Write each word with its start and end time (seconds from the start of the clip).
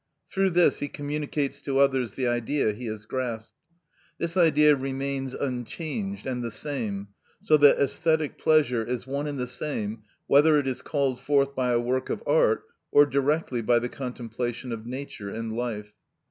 Through 0.31 0.49
this 0.49 0.79
he 0.79 0.87
communicates 0.87 1.61
to 1.61 1.77
others 1.77 2.13
the 2.13 2.27
Idea 2.27 2.71
he 2.71 2.87
has 2.87 3.05
grasped. 3.05 3.53
This 4.17 4.35
Idea 4.35 4.75
remains 4.75 5.35
unchanged 5.35 6.25
and 6.25 6.43
the 6.43 6.49
same, 6.49 7.09
so 7.39 7.55
that 7.57 7.77
æsthetic 7.77 8.39
pleasure 8.39 8.81
is 8.83 9.05
one 9.05 9.27
and 9.27 9.37
the 9.37 9.45
same 9.45 10.01
whether 10.25 10.57
it 10.57 10.65
is 10.65 10.81
called 10.81 11.19
forth 11.21 11.53
by 11.53 11.71
a 11.71 11.79
work 11.79 12.09
of 12.09 12.23
art 12.25 12.63
or 12.91 13.05
directly 13.05 13.61
by 13.61 13.77
the 13.77 13.89
contemplation 13.89 14.71
of 14.71 14.87
nature 14.87 15.29
and 15.29 15.53
life. 15.53 15.93